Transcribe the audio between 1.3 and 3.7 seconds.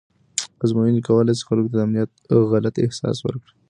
شي خلکو ته د امنیت غلط احساس ورکړي.